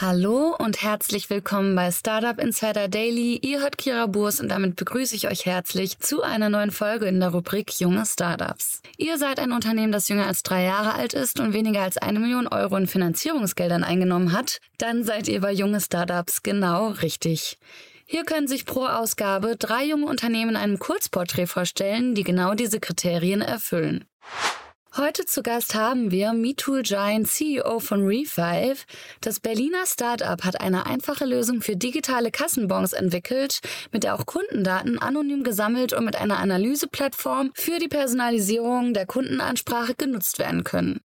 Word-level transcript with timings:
Hallo 0.00 0.54
und 0.56 0.80
herzlich 0.80 1.28
willkommen 1.28 1.74
bei 1.74 1.90
Startup 1.90 2.38
Insider 2.38 2.86
Daily. 2.86 3.40
Ihr 3.42 3.58
hört 3.58 3.78
Kira 3.78 4.06
Burs 4.06 4.38
und 4.38 4.48
damit 4.48 4.76
begrüße 4.76 5.16
ich 5.16 5.26
euch 5.26 5.44
herzlich 5.44 5.98
zu 5.98 6.22
einer 6.22 6.48
neuen 6.48 6.70
Folge 6.70 7.06
in 7.06 7.18
der 7.18 7.30
Rubrik 7.30 7.80
Junge 7.80 8.06
Startups. 8.06 8.80
Ihr 8.96 9.18
seid 9.18 9.40
ein 9.40 9.50
Unternehmen, 9.50 9.90
das 9.90 10.08
jünger 10.08 10.28
als 10.28 10.44
drei 10.44 10.62
Jahre 10.62 10.94
alt 10.94 11.14
ist 11.14 11.40
und 11.40 11.52
weniger 11.52 11.82
als 11.82 11.98
eine 11.98 12.20
Million 12.20 12.46
Euro 12.46 12.76
in 12.76 12.86
Finanzierungsgeldern 12.86 13.82
eingenommen 13.82 14.30
hat, 14.30 14.60
dann 14.78 15.02
seid 15.02 15.26
ihr 15.26 15.40
bei 15.40 15.50
Junge 15.50 15.80
Startups 15.80 16.44
genau 16.44 16.90
richtig. 16.90 17.58
Hier 18.06 18.24
können 18.24 18.46
sich 18.46 18.66
pro 18.66 18.86
Ausgabe 18.86 19.56
drei 19.56 19.84
junge 19.84 20.06
Unternehmen 20.06 20.50
in 20.50 20.56
einem 20.56 20.78
Kurzporträt 20.78 21.46
vorstellen, 21.46 22.14
die 22.14 22.22
genau 22.22 22.54
diese 22.54 22.78
Kriterien 22.78 23.40
erfüllen. 23.40 24.04
Heute 24.98 25.26
zu 25.26 25.44
Gast 25.44 25.76
haben 25.76 26.10
wir 26.10 26.32
MeTool 26.32 26.82
Giant 26.82 27.28
CEO 27.28 27.78
von 27.78 28.04
Revive. 28.04 28.84
Das 29.20 29.38
Berliner 29.38 29.86
Startup 29.86 30.42
hat 30.42 30.60
eine 30.60 30.86
einfache 30.86 31.24
Lösung 31.24 31.62
für 31.62 31.76
digitale 31.76 32.32
Kassenbons 32.32 32.94
entwickelt, 32.94 33.60
mit 33.92 34.02
der 34.02 34.16
auch 34.16 34.26
Kundendaten 34.26 34.98
anonym 34.98 35.44
gesammelt 35.44 35.92
und 35.92 36.04
mit 36.04 36.16
einer 36.16 36.40
Analyseplattform 36.40 37.52
für 37.54 37.78
die 37.78 37.86
Personalisierung 37.86 38.92
der 38.92 39.06
Kundenansprache 39.06 39.94
genutzt 39.94 40.40
werden 40.40 40.64
können. 40.64 41.00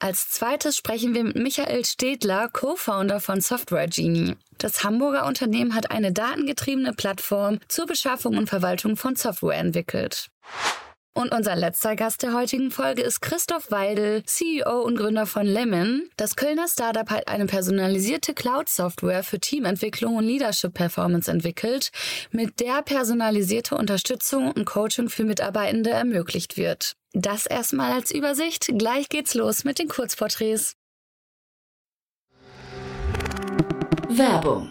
Als 0.00 0.28
zweites 0.30 0.76
sprechen 0.76 1.14
wir 1.14 1.22
mit 1.22 1.36
Michael 1.36 1.84
Stedler, 1.84 2.48
Co-Founder 2.52 3.20
von 3.20 3.40
Software 3.40 3.86
Genie. 3.86 4.34
Das 4.58 4.82
Hamburger 4.82 5.26
Unternehmen 5.26 5.76
hat 5.76 5.92
eine 5.92 6.10
datengetriebene 6.10 6.92
Plattform 6.92 7.60
zur 7.68 7.86
Beschaffung 7.86 8.36
und 8.36 8.48
Verwaltung 8.48 8.96
von 8.96 9.14
Software 9.14 9.58
entwickelt. 9.58 10.28
Und 11.16 11.32
unser 11.32 11.56
letzter 11.56 11.96
Gast 11.96 12.22
der 12.22 12.34
heutigen 12.34 12.70
Folge 12.70 13.00
ist 13.00 13.22
Christoph 13.22 13.70
Weidel, 13.70 14.22
CEO 14.24 14.82
und 14.82 14.98
Gründer 14.98 15.24
von 15.24 15.46
Lemon. 15.46 16.10
Das 16.18 16.36
Kölner 16.36 16.68
Startup 16.68 17.08
hat 17.08 17.26
eine 17.26 17.46
personalisierte 17.46 18.34
Cloud-Software 18.34 19.22
für 19.22 19.40
Teamentwicklung 19.40 20.16
und 20.16 20.24
Leadership-Performance 20.24 21.30
entwickelt, 21.30 21.90
mit 22.32 22.60
der 22.60 22.82
personalisierte 22.82 23.76
Unterstützung 23.76 24.52
und 24.52 24.66
Coaching 24.66 25.08
für 25.08 25.24
Mitarbeitende 25.24 25.88
ermöglicht 25.88 26.58
wird. 26.58 26.96
Das 27.14 27.46
erstmal 27.46 27.92
als 27.92 28.10
Übersicht. 28.10 28.70
Gleich 28.76 29.08
geht's 29.08 29.32
los 29.32 29.64
mit 29.64 29.78
den 29.78 29.88
Kurzporträts. 29.88 30.74
Werbung. 34.10 34.70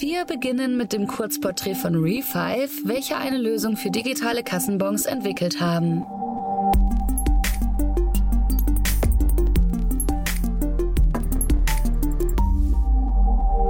Wir 0.00 0.24
beginnen 0.26 0.76
mit 0.76 0.92
dem 0.92 1.08
Kurzporträt 1.08 1.74
von 1.74 1.96
Revive, 1.96 2.70
welche 2.84 3.16
eine 3.16 3.36
Lösung 3.36 3.76
für 3.76 3.90
digitale 3.90 4.44
Kassenbons 4.44 5.06
entwickelt 5.06 5.60
haben. 5.60 6.02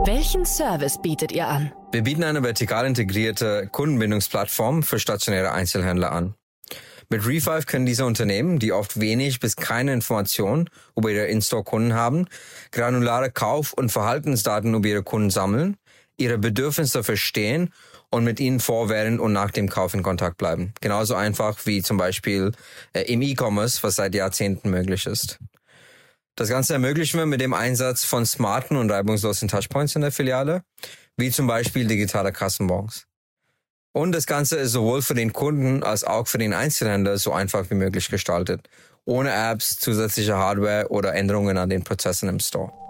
Welchen 0.04 0.44
Service 0.44 1.00
bietet 1.00 1.32
ihr 1.32 1.48
an? 1.48 1.72
Wir 1.92 2.02
bieten 2.02 2.22
eine 2.24 2.42
vertikal 2.42 2.86
integrierte 2.86 3.66
Kundenbindungsplattform 3.72 4.82
für 4.82 4.98
stationäre 4.98 5.52
Einzelhändler 5.52 6.12
an. 6.12 6.34
Mit 7.08 7.26
Revive 7.26 7.64
können 7.64 7.86
diese 7.86 8.04
Unternehmen, 8.04 8.58
die 8.58 8.74
oft 8.74 9.00
wenig 9.00 9.40
bis 9.40 9.56
keine 9.56 9.94
Informationen 9.94 10.68
über 10.94 11.10
ihre 11.10 11.24
In-Store-Kunden 11.24 11.94
haben, 11.94 12.26
granulare 12.70 13.30
Kauf- 13.30 13.72
und 13.72 13.90
Verhaltensdaten 13.90 14.74
über 14.74 14.88
ihre 14.88 15.02
Kunden 15.02 15.30
sammeln, 15.30 15.78
ihre 16.18 16.38
Bedürfnisse 16.38 17.02
verstehen 17.02 17.72
und 18.10 18.24
mit 18.24 18.40
ihnen 18.40 18.60
vor, 18.60 18.88
während 18.88 19.20
und 19.20 19.32
nach 19.32 19.50
dem 19.50 19.68
Kauf 19.68 19.94
in 19.94 20.02
Kontakt 20.02 20.36
bleiben. 20.36 20.72
Genauso 20.80 21.14
einfach 21.14 21.64
wie 21.64 21.82
zum 21.82 21.96
Beispiel 21.96 22.52
äh, 22.92 23.02
im 23.02 23.22
E-Commerce, 23.22 23.82
was 23.82 23.96
seit 23.96 24.14
Jahrzehnten 24.14 24.70
möglich 24.70 25.06
ist. 25.06 25.38
Das 26.36 26.48
Ganze 26.48 26.72
ermöglichen 26.72 27.18
wir 27.18 27.26
mit 27.26 27.40
dem 27.40 27.52
Einsatz 27.52 28.04
von 28.04 28.24
smarten 28.24 28.76
und 28.76 28.90
reibungslosen 28.90 29.48
Touchpoints 29.48 29.96
in 29.96 30.02
der 30.02 30.12
Filiale, 30.12 30.62
wie 31.16 31.30
zum 31.30 31.46
Beispiel 31.46 31.86
digitale 31.86 32.32
Kassenbons. 32.32 33.06
Und 33.92 34.12
das 34.12 34.26
Ganze 34.26 34.56
ist 34.56 34.72
sowohl 34.72 35.02
für 35.02 35.14
den 35.14 35.32
Kunden 35.32 35.82
als 35.82 36.04
auch 36.04 36.28
für 36.28 36.38
den 36.38 36.52
Einzelhändler 36.52 37.18
so 37.18 37.32
einfach 37.32 37.68
wie 37.70 37.74
möglich 37.74 38.08
gestaltet, 38.08 38.68
ohne 39.04 39.32
Apps, 39.32 39.78
zusätzliche 39.78 40.36
Hardware 40.36 40.88
oder 40.90 41.14
Änderungen 41.14 41.58
an 41.58 41.70
den 41.70 41.82
Prozessen 41.82 42.28
im 42.28 42.38
Store. 42.38 42.87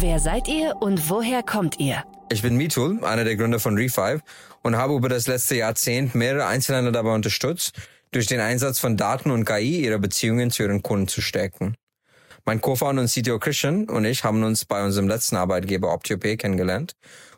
Wer 0.00 0.20
seid 0.20 0.46
ihr 0.46 0.76
und 0.78 1.10
woher 1.10 1.42
kommt 1.42 1.80
ihr? 1.80 2.04
Ich 2.30 2.40
bin 2.40 2.56
Mitul, 2.56 3.04
einer 3.04 3.24
der 3.24 3.34
Gründer 3.34 3.58
von 3.58 3.74
Revive 3.74 4.20
und 4.62 4.76
habe 4.76 4.94
über 4.94 5.08
das 5.08 5.26
letzte 5.26 5.56
Jahrzehnt 5.56 6.14
mehrere 6.14 6.46
Einzelhändler 6.46 6.92
dabei 6.92 7.12
unterstützt, 7.12 7.72
durch 8.12 8.28
den 8.28 8.38
Einsatz 8.38 8.78
von 8.78 8.96
Daten 8.96 9.32
und 9.32 9.44
KI 9.44 9.84
ihre 9.84 9.98
Beziehungen 9.98 10.52
zu 10.52 10.62
ihren 10.62 10.84
Kunden 10.84 11.08
zu 11.08 11.20
stärken. 11.20 11.74
Mein 12.44 12.60
Co-Founder 12.60 13.02
und 13.02 13.10
CTO 13.10 13.40
Christian 13.40 13.88
und 13.88 14.04
ich 14.04 14.22
haben 14.22 14.44
uns 14.44 14.64
bei 14.64 14.84
unserem 14.84 15.08
letzten 15.08 15.34
Arbeitgeber 15.34 15.92
OptioP 15.92 16.38
kennengelernt 16.38 16.92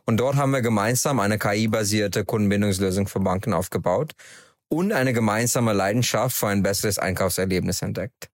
und 0.04 0.18
dort 0.18 0.36
haben 0.36 0.50
wir 0.50 0.60
gemeinsam 0.60 1.18
eine 1.18 1.38
KI-basierte 1.38 2.26
Kundenbindungslösung 2.26 3.08
für 3.08 3.20
Banken 3.20 3.54
aufgebaut 3.54 4.12
und 4.68 4.92
eine 4.92 5.14
gemeinsame 5.14 5.72
Leidenschaft 5.72 6.36
für 6.36 6.48
ein 6.48 6.62
besseres 6.62 6.98
Einkaufserlebnis 6.98 7.80
entdeckt. 7.80 8.28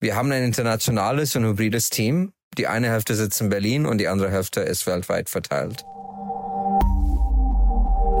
Wir 0.00 0.16
haben 0.16 0.30
ein 0.32 0.44
internationales 0.44 1.34
und 1.34 1.46
hybrides 1.46 1.88
Team. 1.88 2.34
Die 2.56 2.66
eine 2.66 2.90
Hälfte 2.90 3.14
sitzt 3.14 3.40
in 3.40 3.50
Berlin 3.50 3.86
und 3.86 3.98
die 3.98 4.08
andere 4.08 4.30
Hälfte 4.30 4.60
ist 4.60 4.86
weltweit 4.86 5.28
verteilt. 5.28 5.84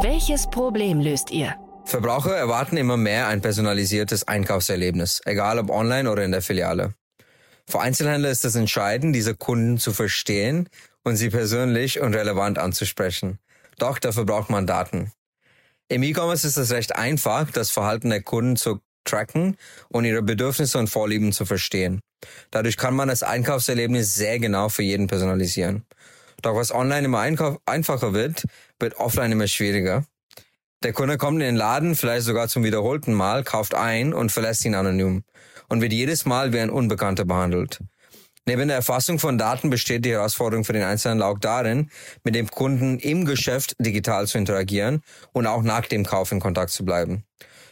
Welches 0.00 0.46
Problem 0.48 1.00
löst 1.00 1.30
ihr? 1.30 1.54
Verbraucher 1.84 2.36
erwarten 2.36 2.76
immer 2.76 2.96
mehr 2.96 3.28
ein 3.28 3.40
personalisiertes 3.40 4.28
Einkaufserlebnis, 4.28 5.22
egal 5.24 5.58
ob 5.58 5.70
online 5.70 6.10
oder 6.10 6.22
in 6.24 6.32
der 6.32 6.42
Filiale. 6.42 6.94
Für 7.66 7.80
Einzelhändler 7.80 8.30
ist 8.30 8.44
es 8.44 8.54
entscheidend, 8.54 9.14
diese 9.14 9.34
Kunden 9.34 9.78
zu 9.78 9.92
verstehen 9.92 10.68
und 11.02 11.16
sie 11.16 11.30
persönlich 11.30 12.00
und 12.00 12.14
relevant 12.14 12.58
anzusprechen. 12.58 13.38
Doch 13.78 13.98
dafür 13.98 14.24
braucht 14.24 14.50
man 14.50 14.66
Daten. 14.66 15.12
Im 15.88 16.02
E-Commerce 16.02 16.46
ist 16.46 16.58
es 16.58 16.70
recht 16.70 16.94
einfach, 16.94 17.50
das 17.50 17.70
Verhalten 17.70 18.10
der 18.10 18.22
Kunden 18.22 18.56
zu 18.56 18.80
tracken 19.08 19.56
und 19.88 20.04
ihre 20.04 20.22
Bedürfnisse 20.22 20.78
und 20.78 20.88
Vorlieben 20.88 21.32
zu 21.32 21.44
verstehen. 21.44 22.00
Dadurch 22.50 22.76
kann 22.76 22.94
man 22.94 23.08
das 23.08 23.22
Einkaufserlebnis 23.22 24.14
sehr 24.14 24.38
genau 24.38 24.68
für 24.68 24.82
jeden 24.82 25.06
personalisieren. 25.06 25.84
Doch 26.42 26.54
was 26.54 26.72
online 26.72 27.06
immer 27.06 27.20
einfacher 27.66 28.12
wird, 28.14 28.44
wird 28.78 28.96
offline 28.96 29.32
immer 29.32 29.48
schwieriger. 29.48 30.04
Der 30.84 30.92
Kunde 30.92 31.18
kommt 31.18 31.40
in 31.40 31.46
den 31.46 31.56
Laden, 31.56 31.96
vielleicht 31.96 32.24
sogar 32.24 32.46
zum 32.46 32.62
wiederholten 32.62 33.12
Mal, 33.12 33.42
kauft 33.42 33.74
ein 33.74 34.14
und 34.14 34.30
verlässt 34.30 34.64
ihn 34.64 34.76
anonym 34.76 35.24
und 35.68 35.80
wird 35.80 35.92
jedes 35.92 36.24
Mal 36.24 36.52
wie 36.52 36.60
ein 36.60 36.70
Unbekannter 36.70 37.24
behandelt. 37.24 37.80
Neben 38.46 38.68
der 38.68 38.78
Erfassung 38.78 39.18
von 39.18 39.36
Daten 39.36 39.68
besteht 39.68 40.04
die 40.04 40.12
Herausforderung 40.12 40.64
für 40.64 40.72
den 40.72 40.84
Einzelnen 40.84 41.20
auch 41.20 41.38
darin, 41.38 41.90
mit 42.24 42.34
dem 42.34 42.48
Kunden 42.50 42.98
im 42.98 43.26
Geschäft 43.26 43.74
digital 43.78 44.26
zu 44.26 44.38
interagieren 44.38 45.02
und 45.32 45.46
auch 45.46 45.62
nach 45.62 45.86
dem 45.86 46.06
Kauf 46.06 46.32
in 46.32 46.40
Kontakt 46.40 46.70
zu 46.70 46.84
bleiben. 46.84 47.24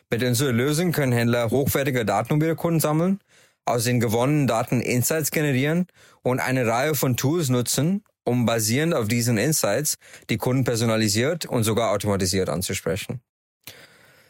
Mit 0.09 0.23
unserer 0.23 0.53
Lösung 0.53 0.93
können 0.93 1.13
Händler 1.13 1.51
hochwertige 1.51 2.05
Daten 2.05 2.35
über 2.35 2.47
ihre 2.47 2.57
Kunden 2.57 2.79
sammeln, 2.79 3.21
aus 3.65 3.85
den 3.85 3.99
gewonnenen 3.99 4.47
Daten 4.47 4.81
Insights 4.81 5.33
generieren 5.33 5.89
und 6.23 6.39
eine 6.39 6.65
Reihe 6.65 6.95
von 6.95 7.17
Tools 7.17 7.49
nutzen, 7.49 8.05
um 8.23 8.47
basierend 8.47 8.95
auf 8.95 9.09
diesen 9.09 9.37
Insights 9.37 9.97
die 10.31 10.37
Kunden 10.37 10.63
personalisiert 10.63 11.47
und 11.47 11.65
sogar 11.65 11.91
automatisiert 11.91 12.49
anzusprechen. 12.49 13.21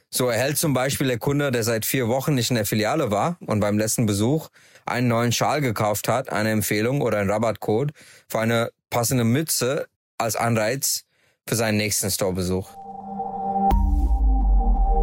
So 0.09 0.29
erhält 0.29 0.57
zum 0.57 0.73
Beispiel 0.73 1.09
der 1.09 1.19
Kunde, 1.19 1.51
der 1.51 1.63
seit 1.63 1.85
vier 1.85 2.09
Wochen 2.09 2.35
nicht 2.35 2.51
in 2.51 2.57
der 2.57 2.65
Filiale 2.65 3.11
war 3.11 3.37
und 3.41 3.61
beim 3.61 3.77
letzten 3.77 4.07
Besuch 4.07 4.49
einen 4.87 5.09
neuen 5.09 5.33
Schal 5.33 5.61
gekauft 5.61 6.09
hat, 6.09 6.31
eine 6.31 6.53
Empfehlung 6.53 7.03
oder 7.03 7.19
einen 7.19 7.31
Rabattcode 7.31 7.93
für 8.29 8.39
eine 8.39 8.71
passende 8.89 9.25
Mütze 9.25 9.87
als 10.17 10.37
Anreiz 10.37 11.05
für 11.47 11.57
seinen 11.57 11.77
nächsten 11.77 12.11
Storebesuch. 12.11 12.86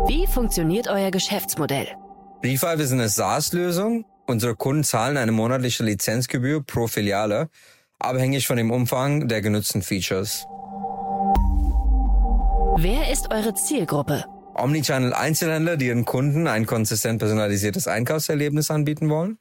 Wie 0.05 0.27
funktioniert 0.27 0.89
euer 0.89 1.11
Geschäftsmodell? 1.11 1.87
Refive 2.43 2.81
ist 2.81 2.91
eine 2.91 3.07
SaaS-Lösung. 3.07 4.05
Unsere 4.27 4.53
Kunden 4.55 4.83
zahlen 4.83 5.15
eine 5.15 5.31
monatliche 5.31 5.83
Lizenzgebühr 5.83 6.61
pro 6.61 6.87
Filiale, 6.87 7.49
abhängig 7.99 8.45
von 8.45 8.57
dem 8.57 8.69
Umfang 8.71 9.29
der 9.29 9.41
genutzten 9.41 9.81
Features. 9.81 10.45
Wer 12.77 13.11
ist 13.11 13.33
eure 13.33 13.53
Zielgruppe? 13.53 14.25
Omnichannel-Einzelhändler, 14.55 15.77
die 15.77 15.87
ihren 15.87 16.03
Kunden 16.03 16.47
ein 16.47 16.65
konsistent 16.65 17.19
personalisiertes 17.19 17.87
Einkaufserlebnis 17.87 18.71
anbieten 18.71 19.09
wollen 19.09 19.37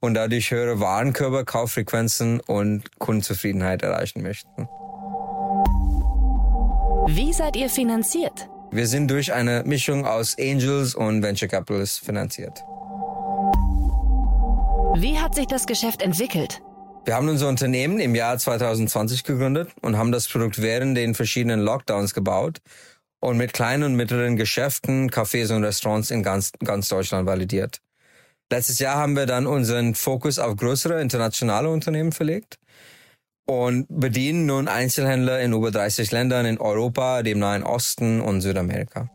und 0.00 0.14
dadurch 0.14 0.50
höhere 0.50 0.80
Warenkörper, 0.80 1.44
Kauffrequenzen 1.44 2.40
und 2.40 2.98
Kundenzufriedenheit 2.98 3.82
erreichen 3.82 4.22
möchten. 4.22 4.68
Wie 7.06 7.32
seid 7.32 7.54
ihr 7.54 7.68
finanziert? 7.68 8.48
Wir 8.72 8.86
sind 8.86 9.10
durch 9.10 9.32
eine 9.32 9.64
Mischung 9.66 10.06
aus 10.06 10.36
Angels 10.38 10.94
und 10.94 11.24
Venture 11.24 11.48
Capitalists 11.48 11.98
finanziert. 11.98 12.62
Wie 14.94 15.18
hat 15.18 15.34
sich 15.34 15.46
das 15.48 15.66
Geschäft 15.66 16.02
entwickelt? 16.02 16.62
Wir 17.04 17.16
haben 17.16 17.28
unser 17.28 17.48
Unternehmen 17.48 17.98
im 17.98 18.14
Jahr 18.14 18.38
2020 18.38 19.24
gegründet 19.24 19.70
und 19.82 19.98
haben 19.98 20.12
das 20.12 20.28
Produkt 20.28 20.62
während 20.62 20.96
den 20.96 21.16
verschiedenen 21.16 21.58
Lockdowns 21.58 22.14
gebaut 22.14 22.58
und 23.18 23.36
mit 23.36 23.52
kleinen 23.52 23.82
und 23.82 23.96
mittleren 23.96 24.36
Geschäften, 24.36 25.10
Cafés 25.10 25.52
und 25.52 25.64
Restaurants 25.64 26.12
in 26.12 26.22
ganz, 26.22 26.52
ganz 26.62 26.88
Deutschland 26.88 27.26
validiert. 27.26 27.80
Letztes 28.52 28.78
Jahr 28.78 28.96
haben 28.96 29.16
wir 29.16 29.26
dann 29.26 29.48
unseren 29.48 29.96
Fokus 29.96 30.38
auf 30.38 30.54
größere 30.54 31.00
internationale 31.00 31.70
Unternehmen 31.70 32.12
verlegt 32.12 32.60
und 33.50 33.86
bedienen 33.88 34.46
nun 34.46 34.68
Einzelhändler 34.68 35.40
in 35.40 35.52
über 35.52 35.72
30 35.72 36.12
Ländern 36.12 36.46
in 36.46 36.58
Europa, 36.58 37.24
dem 37.24 37.40
Nahen 37.40 37.64
Osten 37.64 38.20
und 38.20 38.42
Südamerika. 38.42 39.10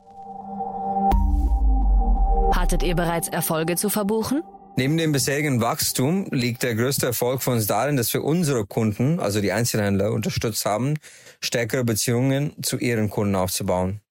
Hattet 2.51 2.83
ihr 2.83 2.95
bereits 2.95 3.29
Erfolge 3.29 3.77
zu 3.77 3.89
verbuchen? 3.89 4.43
Neben 4.75 4.97
dem 4.97 5.13
bisherigen 5.13 5.61
Wachstum 5.61 6.27
liegt 6.31 6.63
der 6.63 6.75
größte 6.75 7.05
Erfolg 7.05 7.43
für 7.43 7.51
uns 7.51 7.65
darin, 7.65 7.95
dass 7.95 8.13
wir 8.13 8.25
unsere 8.25 8.65
Kunden, 8.65 9.21
also 9.21 9.39
die 9.39 9.53
Einzelhändler, 9.53 10.11
unterstützt 10.11 10.65
haben, 10.65 10.95
stärkere 11.39 11.85
Beziehungen 11.85 12.61
zu 12.61 12.77
ihren 12.77 13.09
Kunden 13.09 13.35
aufzubauen. 13.35 14.01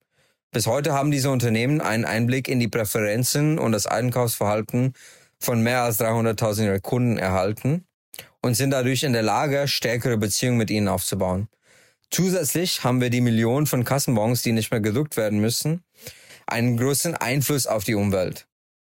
Bis 0.51 0.65
heute 0.65 0.93
haben 0.93 1.11
diese 1.11 1.29
Unternehmen 1.29 1.81
einen 1.81 2.03
Einblick 2.03 2.47
in 2.47 2.59
die 2.59 2.67
Präferenzen 2.67 3.59
und 3.59 3.73
das 3.73 3.85
Einkaufsverhalten 3.85 4.93
von 5.39 5.61
mehr 5.61 5.83
als 5.83 5.99
300.000 5.99 6.63
ihrer 6.63 6.79
Kunden 6.79 7.19
erhalten 7.19 7.85
und 8.41 8.55
sind 8.55 8.71
dadurch 8.71 9.03
in 9.03 9.13
der 9.13 9.23
Lage, 9.23 9.67
stärkere 9.67 10.17
Beziehungen 10.17 10.57
mit 10.57 10.69
ihnen 10.69 10.87
aufzubauen. 10.87 11.47
Zusätzlich 12.11 12.83
haben 12.83 13.01
wir 13.01 13.09
die 13.09 13.21
Millionen 13.21 13.65
von 13.65 13.83
Kassenbons, 13.83 14.41
die 14.41 14.51
nicht 14.51 14.71
mehr 14.71 14.81
gedruckt 14.81 15.17
werden 15.17 15.39
müssen, 15.39 15.83
einen 16.45 16.77
großen 16.77 17.15
Einfluss 17.15 17.67
auf 17.67 17.83
die 17.83 17.95
Umwelt 17.95 18.47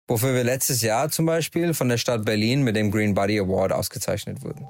wofür 0.06 0.34
wir 0.34 0.44
letztes 0.44 0.82
Jahr 0.82 1.10
zum 1.10 1.26
Beispiel 1.26 1.74
von 1.74 1.88
der 1.88 1.98
Stadt 1.98 2.24
Berlin 2.24 2.62
mit 2.62 2.76
dem 2.76 2.90
Green 2.90 3.14
Body 3.14 3.38
Award 3.38 3.72
ausgezeichnet 3.72 4.42
wurden. 4.42 4.68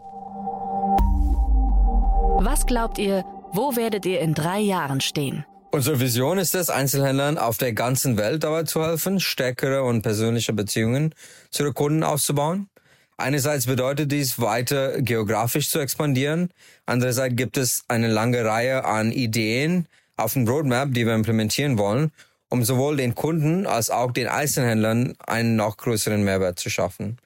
Was 2.45 2.67
glaubt 2.67 2.99
ihr, 2.99 3.25
wo 3.53 3.77
werdet 3.77 4.07
ihr 4.07 4.21
in 4.21 4.35
drei 4.35 4.61
Jahren 4.61 5.01
stehen? 5.01 5.45
Unsere 5.71 5.99
Vision 5.99 6.39
ist 6.39 6.55
es, 6.55 6.71
Einzelhändlern 6.71 7.37
auf 7.37 7.59
der 7.59 7.73
ganzen 7.73 8.17
Welt 8.17 8.45
dabei 8.45 8.63
zu 8.63 8.85
helfen, 8.85 9.19
stärkere 9.19 9.83
und 9.83 10.03
persönliche 10.03 10.53
Beziehungen 10.53 11.15
zu 11.51 11.65
den 11.65 11.75
Kunden 11.75 12.05
aufzubauen. 12.05 12.69
Einerseits 13.17 13.67
bedeutet 13.67 14.11
dies, 14.11 14.41
weiter 14.41 15.01
geografisch 15.01 15.71
zu 15.71 15.79
expandieren. 15.79 16.51
Andererseits 16.87 17.37
gibt 17.37 17.57
es 17.57 17.85
eine 17.89 18.09
lange 18.09 18.45
Reihe 18.45 18.85
an 18.85 19.13
Ideen 19.13 19.87
auf 20.17 20.33
dem 20.33 20.49
Roadmap, 20.49 20.93
die 20.93 21.07
wir 21.07 21.15
implementieren 21.15 21.79
wollen 21.79 22.11
um 22.55 22.63
sowohl 22.63 22.97
den 22.97 23.17
Kunden 23.17 23.67
als 23.67 23.91
auch 23.91 24.13
den 24.13 24.29
Einzelhändlern 24.29 25.15
einen 25.27 25.57
noch 25.57 25.77
größeren 25.77 26.23
Mehrwert 26.23 26.57
zu 26.57 26.71
schaffen. 26.71 27.19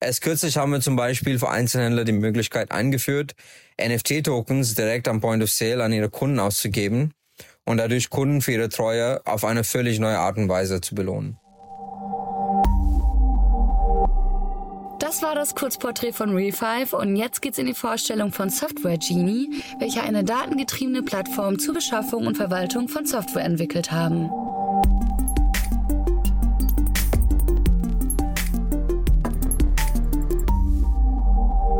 Erst 0.00 0.22
kürzlich 0.22 0.56
haben 0.56 0.70
wir 0.70 0.80
zum 0.80 0.94
Beispiel 0.94 1.38
für 1.40 1.48
Einzelhändler 1.48 2.04
die 2.04 2.12
Möglichkeit 2.12 2.70
eingeführt, 2.70 3.34
NFT-Tokens 3.80 4.74
direkt 4.74 5.08
am 5.08 5.20
Point 5.20 5.42
of 5.42 5.50
Sale 5.50 5.82
an 5.82 5.92
ihre 5.92 6.10
Kunden 6.10 6.38
auszugeben 6.38 7.12
und 7.64 7.78
dadurch 7.78 8.08
Kunden 8.08 8.40
für 8.40 8.52
ihre 8.52 8.68
Treue 8.68 9.24
auf 9.26 9.44
eine 9.44 9.64
völlig 9.64 9.98
neue 9.98 10.18
Art 10.18 10.36
und 10.36 10.48
Weise 10.48 10.80
zu 10.80 10.94
belohnen. 10.94 11.38
Das 15.12 15.20
war 15.20 15.34
das 15.34 15.54
Kurzporträt 15.54 16.12
von 16.12 16.34
Refive 16.34 16.96
und 16.96 17.16
jetzt 17.16 17.42
geht's 17.42 17.58
in 17.58 17.66
die 17.66 17.74
Vorstellung 17.74 18.32
von 18.32 18.48
Software 18.48 18.96
Genie, 18.96 19.62
welche 19.78 20.02
eine 20.02 20.24
datengetriebene 20.24 21.02
Plattform 21.02 21.58
zur 21.58 21.74
Beschaffung 21.74 22.26
und 22.26 22.38
Verwaltung 22.38 22.88
von 22.88 23.04
Software 23.04 23.44
entwickelt 23.44 23.92
haben. 23.92 24.30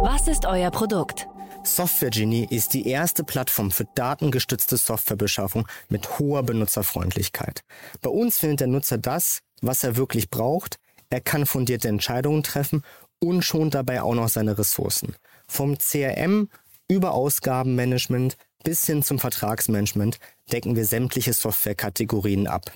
Was 0.02 0.28
ist 0.28 0.44
euer 0.44 0.70
Produkt? 0.70 1.26
Software 1.62 2.10
Genie 2.10 2.46
ist 2.50 2.74
die 2.74 2.86
erste 2.86 3.24
Plattform 3.24 3.70
für 3.70 3.86
datengestützte 3.94 4.76
Softwarebeschaffung 4.76 5.66
mit 5.88 6.18
hoher 6.18 6.42
Benutzerfreundlichkeit. 6.42 7.62
Bei 8.02 8.10
uns 8.10 8.36
findet 8.36 8.60
der 8.60 8.66
Nutzer 8.66 8.98
das, 8.98 9.40
was 9.62 9.84
er 9.84 9.96
wirklich 9.96 10.28
braucht. 10.28 10.76
Er 11.08 11.20
kann 11.20 11.44
fundierte 11.44 11.88
Entscheidungen 11.88 12.42
treffen 12.42 12.82
und 13.22 13.42
schont 13.42 13.74
dabei 13.74 14.02
auch 14.02 14.14
noch 14.14 14.28
seine 14.28 14.58
Ressourcen. 14.58 15.14
Vom 15.46 15.78
CRM 15.78 16.48
über 16.88 17.12
Ausgabenmanagement 17.12 18.36
bis 18.64 18.84
hin 18.86 19.02
zum 19.02 19.18
Vertragsmanagement 19.18 20.18
decken 20.50 20.76
wir 20.76 20.84
sämtliche 20.84 21.32
Softwarekategorien 21.32 22.46
ab. 22.46 22.72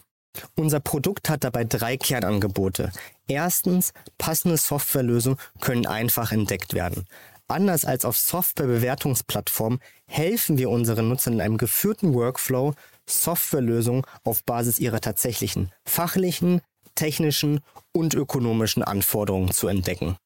Unser 0.55 0.81
Produkt 0.81 1.31
hat 1.31 1.45
dabei 1.45 1.65
drei 1.65 1.97
Kernangebote. 1.97 2.93
Erstens, 3.27 3.93
passende 4.19 4.57
Softwarelösungen 4.57 5.39
können 5.61 5.87
einfach 5.87 6.33
entdeckt 6.33 6.75
werden. 6.75 7.07
Anders 7.49 7.85
als 7.85 8.05
auf 8.05 8.17
Softwarebewertungsplattformen 8.17 9.81
helfen 10.07 10.59
wir 10.59 10.69
unseren 10.71 11.09
Nutzern 11.09 11.35
in 11.35 11.41
einem 11.41 11.59
geführten 11.59 12.13
Workflow, 12.15 12.75
Softwarelösungen 13.09 14.03
auf 14.25 14.45
Basis 14.45 14.79
ihrer 14.79 15.01
tatsächlichen 15.01 15.73
fachlichen, 15.85 16.61
technischen 16.97 17.61
und 17.93 18.15
ökonomischen 18.15 18.83
Anforderungen 18.83 19.53
zu 19.53 19.69
entdecken. 19.69 20.17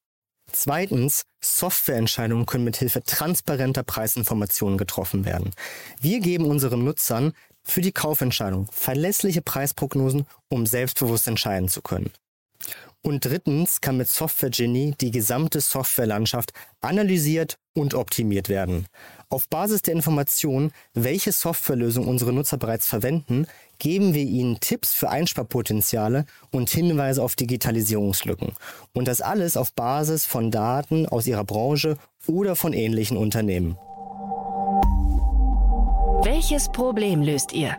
Zweitens, 0.52 1.24
Softwareentscheidungen 1.40 2.46
können 2.46 2.64
mit 2.64 2.76
Hilfe 2.76 3.02
transparenter 3.02 3.82
Preisinformationen 3.82 4.78
getroffen 4.78 5.24
werden. 5.24 5.50
Wir 6.00 6.20
geben 6.20 6.44
unseren 6.44 6.84
Nutzern 6.84 7.32
für 7.62 7.80
die 7.80 7.92
Kaufentscheidung 7.92 8.68
verlässliche 8.72 9.42
Preisprognosen, 9.42 10.26
um 10.48 10.66
selbstbewusst 10.66 11.28
entscheiden 11.28 11.68
zu 11.68 11.82
können. 11.82 12.10
Und 13.02 13.24
drittens 13.24 13.80
kann 13.80 13.96
mit 13.96 14.08
Software 14.08 14.50
Genie 14.50 14.94
die 15.00 15.10
gesamte 15.10 15.60
Softwarelandschaft 15.62 16.52
analysiert 16.82 17.58
und 17.72 17.94
optimiert 17.94 18.50
werden. 18.50 18.86
Auf 19.30 19.48
Basis 19.48 19.80
der 19.80 19.94
Informationen, 19.94 20.72
welche 20.92 21.32
Softwarelösung 21.32 22.06
unsere 22.06 22.32
Nutzer 22.32 22.58
bereits 22.58 22.86
verwenden, 22.86 23.46
geben 23.80 24.14
wir 24.14 24.22
ihnen 24.22 24.60
Tipps 24.60 24.92
für 24.92 25.10
Einsparpotenziale 25.10 26.26
und 26.52 26.70
Hinweise 26.70 27.20
auf 27.20 27.34
Digitalisierungslücken. 27.34 28.52
Und 28.92 29.08
das 29.08 29.20
alles 29.20 29.56
auf 29.56 29.72
Basis 29.72 30.24
von 30.24 30.52
Daten 30.52 31.06
aus 31.06 31.26
ihrer 31.26 31.44
Branche 31.44 31.96
oder 32.28 32.54
von 32.54 32.72
ähnlichen 32.72 33.16
Unternehmen. 33.16 33.76
Welches 36.22 36.68
Problem 36.68 37.22
löst 37.22 37.52
ihr? 37.52 37.76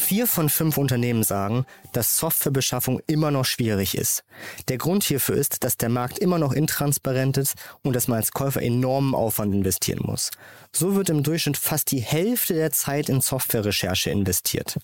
Vier 0.00 0.26
von 0.26 0.48
fünf 0.48 0.76
Unternehmen 0.76 1.22
sagen, 1.22 1.66
dass 1.92 2.16
Softwarebeschaffung 2.16 3.00
immer 3.06 3.30
noch 3.30 3.44
schwierig 3.44 3.96
ist. 3.96 4.24
Der 4.68 4.76
Grund 4.76 5.04
hierfür 5.04 5.36
ist, 5.36 5.62
dass 5.62 5.76
der 5.76 5.88
Markt 5.88 6.18
immer 6.18 6.38
noch 6.38 6.52
intransparent 6.52 7.36
ist 7.36 7.54
und 7.82 7.94
dass 7.94 8.08
man 8.08 8.16
als 8.16 8.32
Käufer 8.32 8.60
enormen 8.60 9.14
Aufwand 9.14 9.54
investieren 9.54 10.00
muss. 10.02 10.30
So 10.72 10.96
wird 10.96 11.10
im 11.10 11.22
Durchschnitt 11.22 11.58
fast 11.58 11.92
die 11.92 12.00
Hälfte 12.00 12.54
der 12.54 12.72
Zeit 12.72 13.08
in 13.08 13.20
Softwarerecherche 13.20 14.10
investiert. 14.10 14.78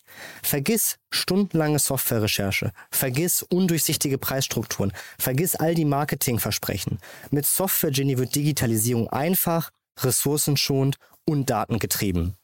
Vergiss 0.45 0.97
stundenlange 1.11 1.81
Softwarerecherche, 1.81 2.71
vergiss 2.91 3.43
undurchsichtige 3.43 4.19
Preisstrukturen, 4.19 4.93
vergiss 5.19 5.57
all 5.57 5.75
die 5.75 5.87
Marketingversprechen. 5.87 6.99
Mit 7.31 7.47
Software 7.47 7.91
Genie 7.91 8.19
wird 8.19 8.35
Digitalisierung 8.35 9.09
einfach, 9.09 9.71
ressourcenschonend 9.99 10.99
und 11.25 11.51
datengetrieben. 11.51 12.37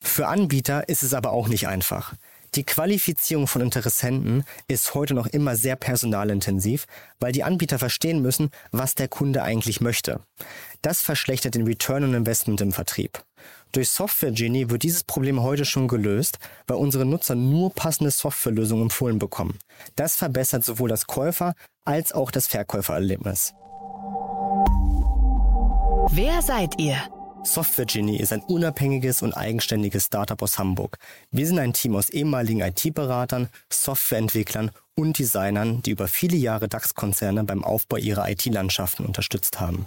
Für 0.00 0.28
Anbieter 0.28 0.88
ist 0.88 1.02
es 1.02 1.14
aber 1.14 1.32
auch 1.32 1.48
nicht 1.48 1.68
einfach. 1.68 2.14
Die 2.54 2.64
Qualifizierung 2.64 3.46
von 3.46 3.60
Interessenten 3.60 4.44
ist 4.68 4.94
heute 4.94 5.12
noch 5.12 5.26
immer 5.26 5.54
sehr 5.54 5.76
personalintensiv, 5.76 6.86
weil 7.20 7.32
die 7.32 7.44
Anbieter 7.44 7.78
verstehen 7.78 8.22
müssen, 8.22 8.50
was 8.70 8.94
der 8.94 9.08
Kunde 9.08 9.42
eigentlich 9.42 9.80
möchte. 9.80 10.20
Das 10.80 11.02
verschlechtert 11.02 11.54
den 11.54 11.66
Return 11.66 12.04
on 12.04 12.14
Investment 12.14 12.60
im 12.62 12.72
Vertrieb. 12.72 13.22
Durch 13.72 13.90
Software 13.90 14.32
Genie 14.32 14.70
wird 14.70 14.82
dieses 14.82 15.04
Problem 15.04 15.42
heute 15.42 15.66
schon 15.66 15.88
gelöst, 15.88 16.38
weil 16.66 16.78
unsere 16.78 17.04
Nutzer 17.04 17.34
nur 17.34 17.74
passende 17.74 18.10
Softwarelösungen 18.10 18.84
empfohlen 18.84 19.18
bekommen. 19.18 19.58
Das 19.94 20.16
verbessert 20.16 20.64
sowohl 20.64 20.88
das 20.88 21.06
Käufer- 21.06 21.54
als 21.84 22.12
auch 22.12 22.30
das 22.30 22.46
Verkäufererlebnis. 22.46 23.52
Wer 26.10 26.40
seid 26.40 26.78
ihr? 26.80 26.96
Software 27.44 27.86
Genie 27.86 28.18
ist 28.18 28.32
ein 28.32 28.42
unabhängiges 28.42 29.22
und 29.22 29.32
eigenständiges 29.32 30.06
Startup 30.06 30.40
aus 30.42 30.58
Hamburg. 30.58 30.98
Wir 31.30 31.46
sind 31.46 31.58
ein 31.58 31.72
Team 31.72 31.96
aus 31.96 32.10
ehemaligen 32.10 32.60
IT-Beratern, 32.60 33.48
Softwareentwicklern 33.72 34.70
und 34.94 35.18
Designern, 35.18 35.82
die 35.82 35.90
über 35.90 36.08
viele 36.08 36.36
Jahre 36.36 36.68
DAX-Konzerne 36.68 37.44
beim 37.44 37.64
Aufbau 37.64 37.96
ihrer 37.96 38.28
IT-Landschaften 38.28 39.04
unterstützt 39.06 39.60
haben. 39.60 39.86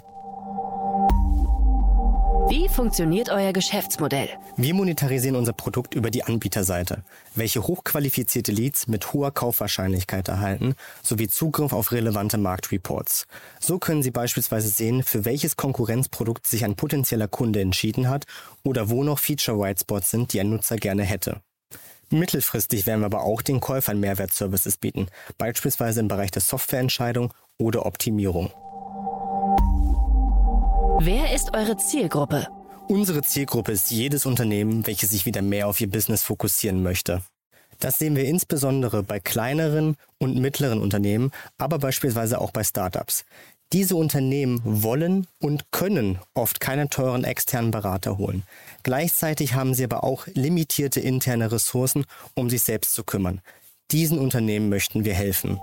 Wie 2.52 2.68
funktioniert 2.68 3.30
euer 3.30 3.54
Geschäftsmodell? 3.54 4.28
Wir 4.58 4.74
monetarisieren 4.74 5.36
unser 5.36 5.54
Produkt 5.54 5.94
über 5.94 6.10
die 6.10 6.24
Anbieterseite, 6.24 7.02
welche 7.34 7.66
hochqualifizierte 7.66 8.52
Leads 8.52 8.88
mit 8.88 9.14
hoher 9.14 9.30
Kaufwahrscheinlichkeit 9.30 10.28
erhalten, 10.28 10.74
sowie 11.02 11.28
Zugriff 11.28 11.72
auf 11.72 11.92
relevante 11.92 12.36
Marktreports. 12.36 13.26
So 13.58 13.78
können 13.78 14.02
Sie 14.02 14.10
beispielsweise 14.10 14.68
sehen, 14.68 15.02
für 15.02 15.24
welches 15.24 15.56
Konkurrenzprodukt 15.56 16.46
sich 16.46 16.66
ein 16.66 16.76
potenzieller 16.76 17.26
Kunde 17.26 17.62
entschieden 17.62 18.10
hat 18.10 18.26
oder 18.64 18.90
wo 18.90 19.02
noch 19.02 19.18
Feature 19.18 19.58
Whitespots 19.58 20.10
sind, 20.10 20.34
die 20.34 20.40
ein 20.40 20.50
Nutzer 20.50 20.76
gerne 20.76 21.04
hätte. 21.04 21.40
Mittelfristig 22.10 22.84
werden 22.84 23.00
wir 23.00 23.06
aber 23.06 23.22
auch 23.22 23.40
den 23.40 23.60
Käufern 23.60 23.98
Mehrwertservices 23.98 24.76
bieten, 24.76 25.06
beispielsweise 25.38 26.00
im 26.00 26.08
Bereich 26.08 26.32
der 26.32 26.42
Softwareentscheidung 26.42 27.32
oder 27.56 27.86
Optimierung. 27.86 28.52
Wer 31.04 31.34
ist 31.34 31.52
eure 31.52 31.76
Zielgruppe? 31.76 32.46
Unsere 32.86 33.22
Zielgruppe 33.22 33.72
ist 33.72 33.90
jedes 33.90 34.24
Unternehmen, 34.24 34.86
welches 34.86 35.10
sich 35.10 35.26
wieder 35.26 35.42
mehr 35.42 35.66
auf 35.66 35.80
ihr 35.80 35.90
Business 35.90 36.22
fokussieren 36.22 36.80
möchte. 36.84 37.22
Das 37.80 37.98
sehen 37.98 38.14
wir 38.14 38.24
insbesondere 38.24 39.02
bei 39.02 39.18
kleineren 39.18 39.96
und 40.18 40.36
mittleren 40.36 40.80
Unternehmen, 40.80 41.32
aber 41.58 41.80
beispielsweise 41.80 42.40
auch 42.40 42.52
bei 42.52 42.62
Startups. 42.62 43.24
Diese 43.72 43.96
Unternehmen 43.96 44.60
wollen 44.64 45.26
und 45.40 45.72
können 45.72 46.20
oft 46.34 46.60
keine 46.60 46.88
teuren 46.88 47.24
externen 47.24 47.72
Berater 47.72 48.16
holen. 48.16 48.44
Gleichzeitig 48.84 49.54
haben 49.54 49.74
sie 49.74 49.82
aber 49.82 50.04
auch 50.04 50.28
limitierte 50.34 51.00
interne 51.00 51.50
Ressourcen, 51.50 52.04
um 52.36 52.48
sich 52.48 52.62
selbst 52.62 52.94
zu 52.94 53.02
kümmern. 53.02 53.40
Diesen 53.90 54.20
Unternehmen 54.20 54.68
möchten 54.68 55.04
wir 55.04 55.14
helfen. 55.14 55.58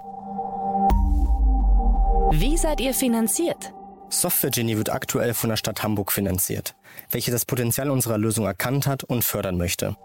Wie 2.33 2.57
seid 2.57 2.81
ihr 2.81 2.93
finanziert? 2.93 3.73
Software 4.09 4.49
Genie 4.49 4.77
wird 4.77 4.89
aktuell 4.89 5.33
von 5.33 5.49
der 5.49 5.57
Stadt 5.57 5.83
Hamburg 5.83 6.11
finanziert, 6.11 6.75
welche 7.11 7.31
das 7.31 7.45
Potenzial 7.45 7.91
unserer 7.91 8.17
Lösung 8.17 8.45
erkannt 8.45 8.87
hat 8.87 9.03
und 9.03 9.23
fördern 9.23 9.57
möchte. 9.57 9.95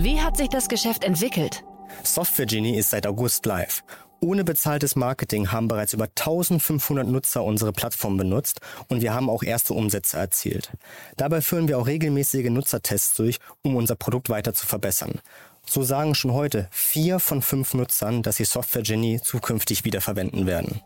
Wie 0.00 0.20
hat 0.20 0.36
sich 0.36 0.48
das 0.48 0.68
Geschäft 0.68 1.02
entwickelt? 1.02 1.64
Software 2.04 2.46
Genie 2.46 2.76
ist 2.76 2.90
seit 2.90 3.06
August 3.06 3.44
live. 3.46 3.82
Ohne 4.20 4.44
bezahltes 4.44 4.96
Marketing 4.96 5.52
haben 5.52 5.68
bereits 5.68 5.92
über 5.92 6.04
1500 6.04 7.06
Nutzer 7.06 7.44
unsere 7.44 7.72
Plattform 7.72 8.16
benutzt 8.16 8.60
und 8.88 9.00
wir 9.00 9.14
haben 9.14 9.30
auch 9.30 9.42
erste 9.42 9.74
Umsätze 9.74 10.16
erzielt. 10.16 10.72
Dabei 11.16 11.40
führen 11.40 11.68
wir 11.68 11.78
auch 11.78 11.86
regelmäßige 11.86 12.50
Nutzertests 12.50 13.14
durch, 13.16 13.38
um 13.62 13.76
unser 13.76 13.94
Produkt 13.94 14.28
weiter 14.28 14.54
zu 14.54 14.66
verbessern. 14.66 15.20
So 15.66 15.82
sagen 15.82 16.14
schon 16.14 16.32
heute 16.32 16.68
vier 16.70 17.18
von 17.18 17.42
fünf 17.42 17.74
Nutzern, 17.74 18.22
dass 18.22 18.36
sie 18.36 18.44
Software 18.44 18.82
Genie 18.82 19.20
zukünftig 19.20 19.84
wiederverwenden 19.84 20.46
werden. 20.46 20.80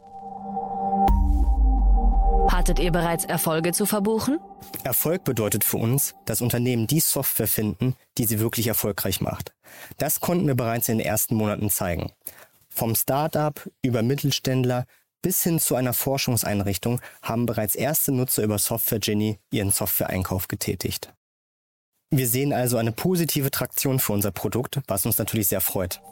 Hattet 2.53 2.79
ihr 2.79 2.93
bereits 2.93 3.25
Erfolge 3.25 3.73
zu 3.73 3.87
verbuchen? 3.87 4.39
Erfolg 4.85 5.25
bedeutet 5.25 5.65
für 5.65 5.79
uns, 5.79 6.15
dass 6.27 6.43
Unternehmen 6.43 6.87
die 6.87 7.01
Software 7.01 7.49
finden, 7.49 7.97
die 8.19 8.27
sie 8.27 8.41
wirklich 8.41 8.67
erfolgreich 8.67 9.23
macht. 9.23 9.55
Das 9.97 10.21
konnten 10.21 10.47
wir 10.47 10.55
bereits 10.55 10.91
in 10.91 10.99
den 10.99 11.07
ersten 11.07 11.35
Monaten 11.35 11.71
zeigen. 11.71 12.13
Vom 12.69 12.95
Start-up 12.95 13.71
über 13.81 14.03
Mittelständler 14.03 14.85
bis 15.23 15.43
hin 15.43 15.61
zu 15.61 15.77
einer 15.77 15.95
Forschungseinrichtung 15.95 17.01
haben 17.23 17.47
bereits 17.47 17.75
erste 17.75 18.13
Nutzer 18.13 18.43
über 18.43 18.59
Software 18.59 19.01
Genie 19.01 19.39
ihren 19.51 19.71
Software-Einkauf 19.71 20.47
getätigt. 20.47 21.15
Wir 22.11 22.29
sehen 22.29 22.53
also 22.53 22.77
eine 22.77 22.93
positive 22.93 23.51
Traktion 23.51 23.99
für 23.99 24.13
unser 24.13 24.31
Produkt, 24.31 24.79
was 24.89 25.07
uns 25.07 25.17
natürlich 25.17 25.49
sehr 25.49 25.63
freut. 25.63 26.03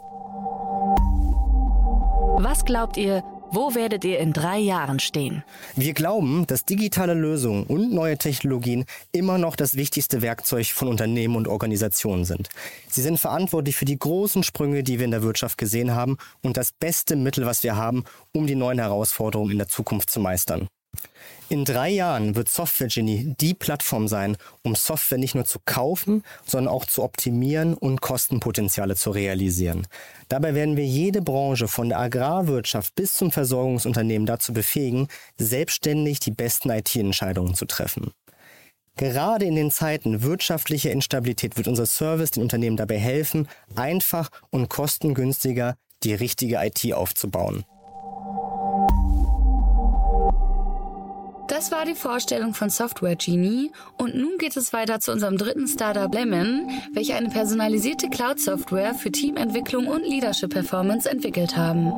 Was 2.39 2.65
glaubt 2.65 2.97
ihr, 2.97 3.23
wo 3.53 3.75
werdet 3.75 4.05
ihr 4.05 4.19
in 4.19 4.33
drei 4.33 4.59
Jahren 4.59 4.99
stehen? 5.01 5.43
Wir 5.77 5.93
glauben, 5.93 6.47
dass 6.47 6.65
digitale 6.65 7.15
Lösungen 7.15 7.65
und 7.65 7.93
neue 7.93 8.17
Technologien 8.17 8.85
immer 9.13 9.39
noch 9.39 9.57
das 9.57 9.75
wichtigste 9.75 10.23
Werkzeug 10.23 10.67
von 10.67 10.89
Unternehmen 10.89 11.37
und 11.37 11.49
Organisationen 11.49 12.25
sind. 12.25 12.49
Sie 12.89 13.03
sind 13.03 13.19
verantwortlich 13.19 13.77
für 13.77 13.85
die 13.85 13.99
großen 13.99 14.43
Sprünge, 14.43 14.83
die 14.83 14.99
wir 14.99 15.05
in 15.05 15.11
der 15.11 15.23
Wirtschaft 15.23 15.59
gesehen 15.59 15.95
haben 15.95 16.17
und 16.43 16.57
das 16.57 16.73
beste 16.73 17.17
Mittel, 17.17 17.47
was 17.47 17.63
wir 17.63 17.77
haben, 17.77 18.05
um 18.33 18.47
die 18.47 18.55
neuen 18.55 18.79
Herausforderungen 18.79 19.51
in 19.51 19.59
der 19.59 19.69
Zukunft 19.69 20.11
zu 20.11 20.21
meistern. 20.21 20.69
In 21.51 21.65
drei 21.65 21.91
Jahren 21.91 22.37
wird 22.37 22.49
Software 22.49 22.87
Genie 22.87 23.35
die 23.41 23.55
Plattform 23.55 24.07
sein, 24.07 24.37
um 24.63 24.77
Software 24.77 25.19
nicht 25.19 25.35
nur 25.35 25.45
zu 25.45 25.59
kaufen, 25.65 26.23
sondern 26.47 26.73
auch 26.73 26.85
zu 26.85 27.03
optimieren 27.03 27.75
und 27.75 28.01
Kostenpotenziale 28.01 28.95
zu 28.95 29.11
realisieren. 29.11 29.89
Dabei 30.29 30.55
werden 30.55 30.77
wir 30.77 30.87
jede 30.87 31.23
Branche 31.23 31.67
von 31.67 31.89
der 31.89 31.99
Agrarwirtschaft 31.99 32.95
bis 32.95 33.15
zum 33.15 33.33
Versorgungsunternehmen 33.33 34.27
dazu 34.27 34.53
befähigen, 34.53 35.09
selbstständig 35.39 36.21
die 36.21 36.31
besten 36.31 36.71
IT-Entscheidungen 36.71 37.57
zu 37.57 37.65
treffen. 37.65 38.13
Gerade 38.95 39.45
in 39.45 39.57
den 39.57 39.73
Zeiten 39.73 40.23
wirtschaftlicher 40.23 40.93
Instabilität 40.93 41.57
wird 41.57 41.67
unser 41.67 41.87
Service 41.87 42.31
den 42.31 42.45
Unternehmen 42.45 42.77
dabei 42.77 42.99
helfen, 42.99 43.49
einfach 43.75 44.31
und 44.51 44.69
kostengünstiger 44.69 45.75
die 46.05 46.15
richtige 46.15 46.65
IT 46.65 46.93
aufzubauen. 46.93 47.65
Das 51.61 51.71
war 51.71 51.85
die 51.85 51.95
Vorstellung 51.95 52.55
von 52.55 52.71
Software 52.71 53.17
Genie 53.17 53.71
und 53.99 54.15
nun 54.15 54.39
geht 54.39 54.57
es 54.57 54.73
weiter 54.73 54.99
zu 54.99 55.13
unserem 55.13 55.37
dritten 55.37 55.69
Startup 55.69 56.11
Lemon, 56.11 56.71
welche 56.95 57.15
eine 57.15 57.29
personalisierte 57.29 58.09
Cloud-Software 58.09 58.95
für 58.95 59.13
Teamentwicklung 59.13 59.87
und 59.87 60.03
Leadership 60.03 60.55
Performance 60.55 61.07
entwickelt 61.07 61.59
haben. 61.59 61.93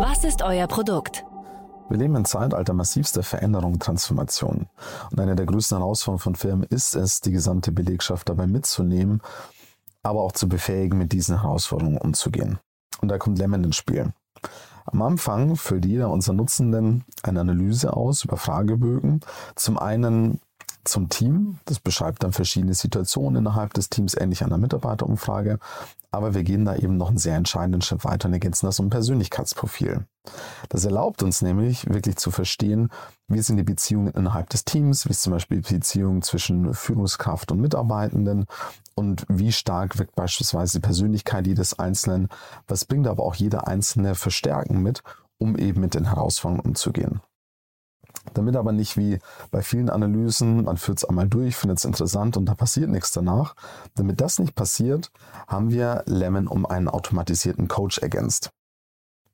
Was 0.00 0.24
ist 0.24 0.40
euer 0.40 0.66
Produkt? 0.66 1.26
Wir 1.90 1.98
leben 1.98 2.16
im 2.16 2.24
Zeitalter 2.24 2.72
massivster 2.72 3.22
Veränderung 3.22 3.74
und 3.74 3.82
Transformation. 3.82 4.66
Und 5.10 5.20
eine 5.20 5.36
der 5.36 5.44
größten 5.44 5.76
Herausforderungen 5.76 6.22
von 6.22 6.34
Firmen 6.34 6.66
ist 6.70 6.96
es, 6.96 7.20
die 7.20 7.32
gesamte 7.32 7.70
Belegschaft 7.70 8.30
dabei 8.30 8.46
mitzunehmen 8.46 9.20
aber 10.04 10.20
auch 10.20 10.32
zu 10.32 10.48
befähigen, 10.48 10.98
mit 10.98 11.12
diesen 11.12 11.40
Herausforderungen 11.40 11.98
umzugehen. 11.98 12.58
Und 13.00 13.08
da 13.08 13.18
kommt 13.18 13.38
Lemon 13.38 13.64
ins 13.64 13.76
Spiel. 13.76 14.12
Am 14.86 15.02
Anfang 15.02 15.56
füllt 15.56 15.86
jeder 15.86 16.10
unserer 16.10 16.34
Nutzenden 16.34 17.04
eine 17.22 17.40
Analyse 17.40 17.96
aus 17.96 18.24
über 18.24 18.36
Fragebögen. 18.36 19.20
Zum 19.56 19.78
einen 19.78 20.40
zum 20.84 21.08
Team. 21.08 21.58
Das 21.64 21.80
beschreibt 21.80 22.22
dann 22.22 22.32
verschiedene 22.32 22.74
Situationen 22.74 23.40
innerhalb 23.40 23.72
des 23.74 23.88
Teams, 23.88 24.14
ähnlich 24.14 24.44
einer 24.44 24.58
Mitarbeiterumfrage. 24.58 25.58
Aber 26.14 26.34
wir 26.34 26.44
gehen 26.44 26.64
da 26.64 26.76
eben 26.76 26.96
noch 26.96 27.08
einen 27.08 27.18
sehr 27.18 27.36
entscheidenden 27.36 27.82
Schritt 27.82 28.04
weiter 28.04 28.28
und 28.28 28.34
ergänzen 28.34 28.66
das 28.66 28.78
um 28.78 28.88
Persönlichkeitsprofil. 28.88 30.06
Das 30.68 30.84
erlaubt 30.84 31.22
uns 31.22 31.42
nämlich 31.42 31.92
wirklich 31.92 32.16
zu 32.16 32.30
verstehen, 32.30 32.90
wie 33.28 33.40
sind 33.40 33.56
die 33.56 33.64
Beziehungen 33.64 34.12
innerhalb 34.14 34.48
des 34.50 34.64
Teams, 34.64 35.06
wie 35.06 35.10
ist 35.10 35.22
zum 35.22 35.32
Beispiel 35.32 35.60
die 35.60 35.74
Beziehung 35.74 36.22
zwischen 36.22 36.72
Führungskraft 36.72 37.50
und 37.50 37.60
Mitarbeitenden 37.60 38.46
und 38.94 39.26
wie 39.28 39.52
stark 39.52 39.98
wirkt 39.98 40.14
beispielsweise 40.14 40.78
die 40.78 40.86
Persönlichkeit 40.86 41.46
jedes 41.46 41.78
Einzelnen, 41.78 42.28
was 42.68 42.84
bringt 42.84 43.08
aber 43.08 43.24
auch 43.24 43.34
jeder 43.34 43.66
Einzelne 43.66 44.14
Verstärken 44.14 44.82
mit, 44.82 45.02
um 45.38 45.58
eben 45.58 45.80
mit 45.80 45.94
den 45.94 46.04
Herausforderungen 46.06 46.64
umzugehen. 46.64 47.20
Damit 48.32 48.56
aber 48.56 48.72
nicht 48.72 48.96
wie 48.96 49.18
bei 49.50 49.62
vielen 49.62 49.90
Analysen, 49.90 50.64
man 50.64 50.76
führt 50.76 50.98
es 50.98 51.04
einmal 51.04 51.28
durch, 51.28 51.56
findet 51.56 51.78
es 51.78 51.84
interessant 51.84 52.36
und 52.36 52.46
da 52.46 52.54
passiert 52.54 52.90
nichts 52.90 53.12
danach. 53.12 53.54
Damit 53.94 54.20
das 54.20 54.38
nicht 54.38 54.54
passiert, 54.54 55.10
haben 55.46 55.70
wir 55.70 56.02
Lemon 56.06 56.48
um 56.48 56.64
einen 56.64 56.88
automatisierten 56.88 57.68
Coach 57.68 57.98
ergänzt. 57.98 58.50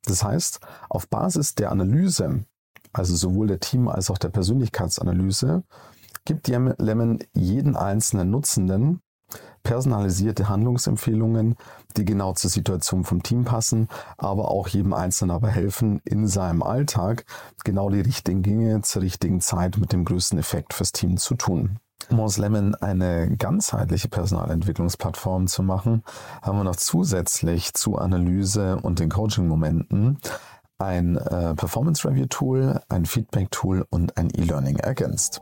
Das 0.04 0.24
heißt, 0.24 0.60
auf 0.88 1.08
Basis 1.08 1.54
der 1.54 1.70
Analyse, 1.70 2.44
also 2.92 3.14
sowohl 3.14 3.46
der 3.46 3.60
Team- 3.60 3.88
als 3.88 4.10
auch 4.10 4.18
der 4.18 4.30
Persönlichkeitsanalyse, 4.30 5.62
gibt 6.24 6.48
Lemon 6.48 7.20
jeden 7.34 7.76
einzelnen 7.76 8.30
Nutzenden 8.30 9.00
personalisierte 9.62 10.48
Handlungsempfehlungen, 10.48 11.56
die 11.96 12.04
genau 12.04 12.32
zur 12.32 12.50
Situation 12.50 13.04
vom 13.04 13.22
Team 13.22 13.44
passen, 13.44 13.88
aber 14.16 14.50
auch 14.50 14.68
jedem 14.68 14.92
Einzelnen 14.92 15.30
dabei 15.30 15.50
helfen, 15.50 16.00
in 16.04 16.26
seinem 16.26 16.62
Alltag 16.62 17.24
genau 17.64 17.90
die 17.90 18.00
richtigen 18.00 18.42
Dinge 18.42 18.82
zur 18.82 19.02
richtigen 19.02 19.40
Zeit 19.40 19.78
mit 19.78 19.92
dem 19.92 20.04
größten 20.04 20.38
Effekt 20.38 20.74
fürs 20.74 20.92
Team 20.92 21.16
zu 21.16 21.34
tun. 21.34 21.78
Um 22.08 22.20
aus 22.20 22.38
Lemon 22.38 22.74
eine 22.74 23.36
ganzheitliche 23.36 24.08
Personalentwicklungsplattform 24.08 25.46
zu 25.46 25.62
machen, 25.62 26.02
haben 26.42 26.58
wir 26.58 26.64
noch 26.64 26.76
zusätzlich 26.76 27.74
zu 27.74 27.98
Analyse 27.98 28.78
und 28.78 28.98
den 28.98 29.10
Coaching-Momenten 29.10 30.18
ein 30.78 31.16
äh, 31.16 31.54
Performance 31.54 32.08
Review 32.08 32.26
Tool, 32.26 32.80
ein 32.88 33.04
Feedback 33.04 33.50
Tool 33.50 33.86
und 33.90 34.16
ein 34.16 34.30
E-Learning 34.30 34.76
ergänzt. 34.76 35.40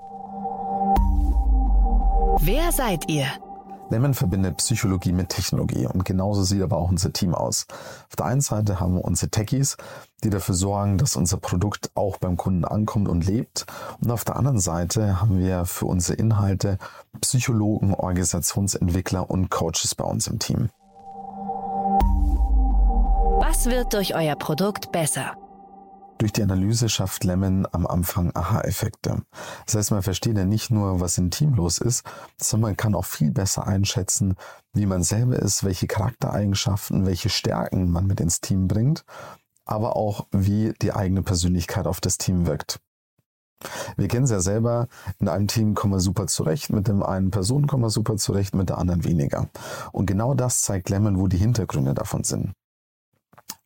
Wer 2.40 2.72
seid 2.72 3.08
ihr? 3.08 3.26
Lemon 3.90 4.12
verbindet 4.12 4.58
Psychologie 4.58 5.12
mit 5.12 5.30
Technologie 5.30 5.86
und 5.86 6.04
genauso 6.04 6.42
sieht 6.42 6.62
aber 6.62 6.76
auch 6.76 6.90
unser 6.90 7.12
Team 7.12 7.34
aus. 7.34 7.66
Auf 8.08 8.16
der 8.16 8.26
einen 8.26 8.42
Seite 8.42 8.80
haben 8.80 8.94
wir 8.96 9.04
unsere 9.04 9.30
Techies, 9.30 9.76
die 10.22 10.30
dafür 10.30 10.54
sorgen, 10.54 10.98
dass 10.98 11.16
unser 11.16 11.38
Produkt 11.38 11.90
auch 11.94 12.18
beim 12.18 12.36
Kunden 12.36 12.64
ankommt 12.64 13.08
und 13.08 13.24
lebt. 13.26 13.66
Und 14.00 14.10
auf 14.10 14.24
der 14.24 14.36
anderen 14.36 14.58
Seite 14.58 15.20
haben 15.20 15.38
wir 15.38 15.64
für 15.64 15.86
unsere 15.86 16.18
Inhalte 16.18 16.78
Psychologen, 17.20 17.94
Organisationsentwickler 17.94 19.30
und 19.30 19.50
Coaches 19.50 19.94
bei 19.94 20.04
uns 20.04 20.26
im 20.26 20.38
Team. 20.38 20.68
Was 23.40 23.66
wird 23.66 23.94
durch 23.94 24.14
euer 24.14 24.36
Produkt 24.36 24.92
besser? 24.92 25.36
Durch 26.18 26.32
die 26.32 26.42
Analyse 26.42 26.88
schafft 26.88 27.22
Lemon 27.22 27.66
am 27.70 27.86
Anfang 27.86 28.34
Aha-Effekte. 28.34 29.22
Das 29.66 29.76
heißt, 29.76 29.90
man 29.92 30.02
versteht 30.02 30.36
ja 30.36 30.44
nicht 30.44 30.70
nur, 30.70 31.00
was 31.00 31.16
im 31.16 31.30
Team 31.30 31.54
los 31.54 31.78
ist, 31.78 32.04
sondern 32.40 32.70
man 32.70 32.76
kann 32.76 32.96
auch 32.96 33.04
viel 33.04 33.30
besser 33.30 33.68
einschätzen, 33.68 34.34
wie 34.72 34.86
man 34.86 35.04
selber 35.04 35.36
ist, 35.36 35.62
welche 35.62 35.86
Charaktereigenschaften, 35.86 37.06
welche 37.06 37.28
Stärken 37.28 37.90
man 37.90 38.08
mit 38.08 38.20
ins 38.20 38.40
Team 38.40 38.66
bringt, 38.66 39.04
aber 39.64 39.94
auch, 39.94 40.26
wie 40.32 40.74
die 40.82 40.92
eigene 40.92 41.22
Persönlichkeit 41.22 41.86
auf 41.86 42.00
das 42.00 42.18
Team 42.18 42.46
wirkt. 42.46 42.80
Wir 43.96 44.08
kennen 44.08 44.24
es 44.24 44.30
ja 44.30 44.40
selber, 44.40 44.88
in 45.18 45.28
einem 45.28 45.46
Team 45.46 45.74
kommen 45.74 45.94
wir 45.94 46.00
super 46.00 46.26
zurecht, 46.26 46.70
mit 46.70 46.88
dem 46.88 47.02
einen 47.02 47.30
Person 47.30 47.66
kommen 47.68 47.84
wir 47.84 47.90
super 47.90 48.16
zurecht, 48.16 48.54
mit 48.54 48.68
der 48.68 48.78
anderen 48.78 49.04
weniger. 49.04 49.48
Und 49.92 50.06
genau 50.06 50.34
das 50.34 50.62
zeigt 50.62 50.90
Lemon, 50.90 51.18
wo 51.18 51.28
die 51.28 51.38
Hintergründe 51.38 51.94
davon 51.94 52.24
sind. 52.24 52.52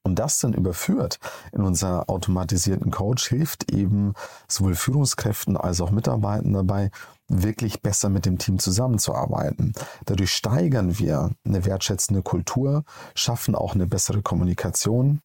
Und 0.04 0.18
das 0.18 0.40
dann 0.40 0.52
überführt 0.52 1.18
in 1.52 1.62
unser 1.62 2.10
automatisierten 2.10 2.90
Coach 2.90 3.28
hilft 3.28 3.70
eben 3.70 4.14
sowohl 4.48 4.74
Führungskräften 4.74 5.56
als 5.56 5.80
auch 5.80 5.90
Mitarbeitern 5.90 6.52
dabei, 6.52 6.90
wirklich 7.28 7.82
besser 7.82 8.08
mit 8.08 8.26
dem 8.26 8.38
Team 8.38 8.58
zusammenzuarbeiten. 8.58 9.72
Dadurch 10.04 10.32
steigern 10.32 10.98
wir 10.98 11.30
eine 11.44 11.64
wertschätzende 11.64 12.22
Kultur, 12.22 12.84
schaffen 13.14 13.54
auch 13.54 13.74
eine 13.74 13.86
bessere 13.86 14.22
Kommunikation 14.22 15.20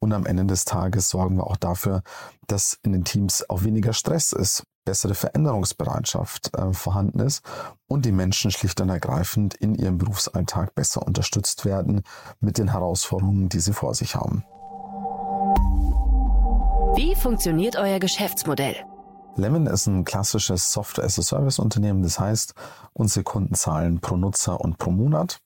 und 0.00 0.12
am 0.12 0.26
Ende 0.26 0.46
des 0.46 0.64
Tages 0.64 1.08
sorgen 1.08 1.36
wir 1.36 1.46
auch 1.46 1.56
dafür, 1.56 2.02
dass 2.46 2.78
in 2.82 2.92
den 2.92 3.04
Teams 3.04 3.48
auch 3.48 3.62
weniger 3.62 3.92
Stress 3.92 4.32
ist, 4.32 4.64
bessere 4.84 5.14
Veränderungsbereitschaft 5.14 6.54
äh, 6.56 6.72
vorhanden 6.72 7.20
ist 7.20 7.42
und 7.86 8.04
die 8.04 8.12
Menschen 8.12 8.50
schlicht 8.50 8.80
und 8.80 8.88
ergreifend 8.88 9.54
in 9.54 9.74
ihrem 9.74 9.98
Berufsalltag 9.98 10.74
besser 10.74 11.06
unterstützt 11.06 11.64
werden 11.64 12.02
mit 12.40 12.58
den 12.58 12.68
Herausforderungen, 12.68 13.48
die 13.48 13.60
sie 13.60 13.72
vor 13.72 13.94
sich 13.94 14.14
haben. 14.14 14.44
Wie 16.96 17.14
funktioniert 17.16 17.76
euer 17.76 17.98
Geschäftsmodell? 17.98 18.76
Lemon 19.36 19.66
ist 19.66 19.86
ein 19.86 20.04
klassisches 20.04 20.72
Software-as-a-Service-Unternehmen. 20.72 22.04
Das 22.04 22.20
heißt, 22.20 22.54
unsere 22.92 23.24
Kunden 23.24 23.54
zahlen 23.54 24.00
pro 24.00 24.16
Nutzer 24.16 24.60
und 24.60 24.78
pro 24.78 24.92
Monat. 24.92 25.40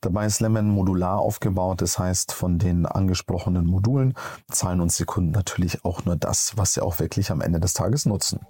Dabei 0.00 0.26
ist 0.26 0.40
Lemon 0.40 0.68
modular 0.68 1.18
aufgebaut. 1.18 1.82
Das 1.82 1.98
heißt, 1.98 2.32
von 2.32 2.58
den 2.58 2.86
angesprochenen 2.86 3.66
Modulen 3.66 4.14
zahlen 4.52 4.80
uns 4.80 4.96
die 4.98 5.04
Kunden 5.04 5.32
natürlich 5.32 5.84
auch 5.84 6.04
nur 6.04 6.14
das, 6.14 6.52
was 6.56 6.74
sie 6.74 6.80
auch 6.80 7.00
wirklich 7.00 7.32
am 7.32 7.40
Ende 7.40 7.58
des 7.58 7.72
Tages 7.72 8.06
nutzen. 8.06 8.40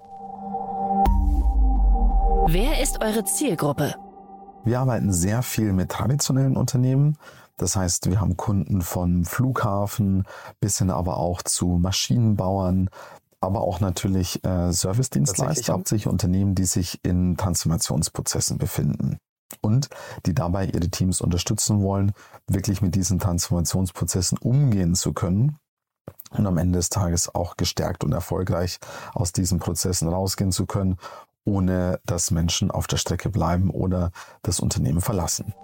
Wer 2.47 2.83
ist 2.83 3.01
eure 3.03 3.25
Zielgruppe? 3.25 3.95
Wir 4.65 4.81
arbeiten 4.81 5.13
sehr 5.13 5.43
viel 5.43 5.73
mit 5.73 5.91
traditionellen 5.91 6.57
Unternehmen. 6.57 7.17
Das 7.57 7.75
heißt, 7.75 8.11
wir 8.11 8.21
haben 8.21 8.37
Kunden 8.37 8.83
von 8.83 9.25
Flughafen 9.25 10.25
bis 10.61 10.79
hin 10.79 10.91
aber 10.91 11.17
auch 11.17 11.43
zu 11.43 11.79
Maschinenbauern, 11.81 12.91
aber 13.41 13.63
auch 13.63 13.81
natürlich 13.81 14.45
äh, 14.45 14.73
Servicedienstleister, 14.73 15.73
hauptsächlich 15.73 16.07
Unternehmen, 16.07 16.55
die 16.55 16.67
sich 16.67 17.01
in 17.03 17.37
Transformationsprozessen 17.39 18.59
befinden 18.59 19.19
und 19.63 19.89
die 20.27 20.35
dabei 20.35 20.67
ihre 20.67 20.91
Teams 20.91 21.23
unterstützen 21.23 21.83
wollen, 21.83 22.13
wirklich 22.47 22.83
mit 22.83 22.95
diesen 22.95 23.19
Transformationsprozessen 23.19 24.37
umgehen 24.39 24.95
zu 24.95 25.15
können 25.15 25.57
und 26.31 26.47
am 26.47 26.59
Ende 26.59 26.79
des 26.79 26.91
Tages 26.91 27.35
auch 27.35 27.57
gestärkt 27.57 28.05
und 28.05 28.13
erfolgreich 28.13 28.79
aus 29.15 29.33
diesen 29.33 29.61
Prozessen 29.61 30.09
rausgehen 30.09 30.53
zu 30.53 30.67
können 30.67 30.99
ohne 31.45 32.01
dass 32.07 32.31
Menschen 32.31 32.71
auf 32.71 32.87
der 32.87 32.97
Strecke 32.97 33.31
bleiben 33.31 33.71
oder 33.71 34.11
das 34.43 34.61
Unternehmen 34.61 35.01
verlassen. 35.01 35.55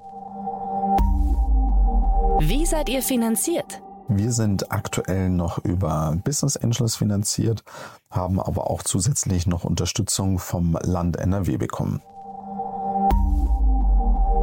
Wie 2.40 2.64
seid 2.64 2.88
ihr 2.88 3.02
finanziert? 3.02 3.82
Wir 4.08 4.32
sind 4.32 4.72
aktuell 4.72 5.30
noch 5.30 5.58
über 5.58 6.16
Business 6.24 6.56
Angels 6.56 6.96
finanziert, 6.96 7.62
haben 8.10 8.40
aber 8.40 8.68
auch 8.68 8.82
zusätzlich 8.82 9.46
noch 9.46 9.64
Unterstützung 9.64 10.38
vom 10.38 10.76
Land 10.82 11.16
NRW 11.16 11.58
bekommen. 11.58 12.02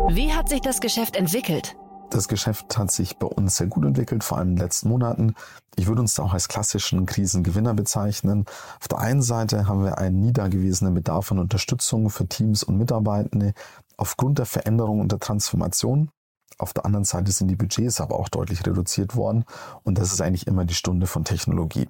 Wie 0.09 0.31
hat 0.33 0.47
sich 0.47 0.61
das 0.61 0.79
Geschäft 0.79 1.17
entwickelt? 1.17 1.75
Das 2.09 2.27
Geschäft 2.29 2.77
hat 2.77 2.89
sich 2.89 3.17
bei 3.17 3.27
uns 3.27 3.57
sehr 3.57 3.67
gut 3.67 3.85
entwickelt, 3.85 4.23
vor 4.23 4.37
allem 4.37 4.49
in 4.49 4.55
den 4.55 4.63
letzten 4.63 4.89
Monaten. 4.89 5.35
Ich 5.75 5.87
würde 5.87 6.01
uns 6.01 6.13
da 6.13 6.23
auch 6.23 6.33
als 6.33 6.47
klassischen 6.47 7.05
Krisengewinner 7.05 7.73
bezeichnen. 7.73 8.45
Auf 8.79 8.87
der 8.87 8.99
einen 8.99 9.21
Seite 9.21 9.67
haben 9.67 9.83
wir 9.83 9.97
einen 9.97 10.21
nie 10.21 10.31
Bedarf 10.31 11.31
an 11.31 11.39
Unterstützung 11.39 12.09
für 12.09 12.27
Teams 12.27 12.63
und 12.63 12.77
Mitarbeitende 12.77 13.53
aufgrund 13.97 14.39
der 14.39 14.45
Veränderung 14.45 15.01
und 15.01 15.11
der 15.11 15.19
Transformation. 15.19 16.09
Auf 16.57 16.73
der 16.73 16.85
anderen 16.85 17.03
Seite 17.03 17.31
sind 17.31 17.49
die 17.49 17.55
Budgets 17.55 17.99
aber 17.99 18.17
auch 18.17 18.29
deutlich 18.29 18.65
reduziert 18.65 19.15
worden 19.15 19.43
und 19.83 19.97
das 19.97 20.11
ist 20.13 20.21
eigentlich 20.21 20.47
immer 20.47 20.65
die 20.65 20.73
Stunde 20.73 21.07
von 21.07 21.25
Technologie. 21.25 21.89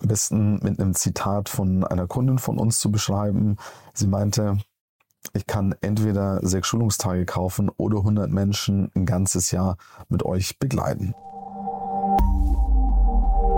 Am 0.00 0.08
besten 0.08 0.54
mit 0.62 0.80
einem 0.80 0.94
Zitat 0.94 1.48
von 1.48 1.84
einer 1.84 2.08
Kundin 2.08 2.38
von 2.38 2.58
uns 2.58 2.78
zu 2.78 2.90
beschreiben. 2.90 3.56
Sie 3.94 4.08
meinte, 4.08 4.58
ich 5.34 5.46
kann 5.46 5.74
entweder 5.80 6.40
sechs 6.42 6.68
Schulungstage 6.68 7.24
kaufen 7.24 7.70
oder 7.76 7.98
100 7.98 8.30
Menschen 8.30 8.90
ein 8.94 9.06
ganzes 9.06 9.50
Jahr 9.50 9.76
mit 10.08 10.24
euch 10.24 10.58
begleiten. 10.58 11.14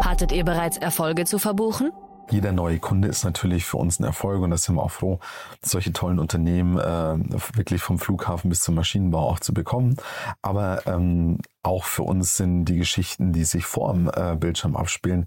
Hattet 0.01 0.33
ihr 0.33 0.45
bereits 0.45 0.77
Erfolge 0.77 1.25
zu 1.25 1.39
verbuchen? 1.39 1.91
Jeder 2.31 2.53
neue 2.53 2.79
Kunde 2.79 3.09
ist 3.09 3.25
natürlich 3.25 3.67
für 3.67 3.77
uns 3.77 4.01
ein 4.01 4.05
Erfolg 4.05 4.43
und 4.43 4.51
da 4.51 4.57
sind 4.57 4.77
wir 4.77 4.83
auch 4.83 4.91
froh, 4.91 5.19
solche 5.63 5.93
tollen 5.93 6.19
Unternehmen 6.19 6.79
äh, 6.79 7.57
wirklich 7.57 7.83
vom 7.83 7.99
Flughafen 7.99 8.49
bis 8.49 8.61
zum 8.61 8.75
Maschinenbau 8.75 9.29
auch 9.29 9.41
zu 9.41 9.53
bekommen. 9.53 9.97
Aber 10.41 10.87
ähm, 10.87 11.39
auch 11.63 11.85
für 11.85 12.03
uns 12.03 12.37
sind 12.37 12.65
die 12.65 12.77
Geschichten, 12.77 13.33
die 13.33 13.45
sich 13.45 13.67
vor 13.67 13.93
dem 13.93 14.11
äh, 14.15 14.37
Bildschirm 14.37 14.75
abspielen, 14.75 15.27